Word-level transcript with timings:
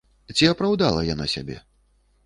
Ці 0.39 0.49
апраўдала 0.53 1.05
яна 1.13 1.31
сябе? 1.37 1.57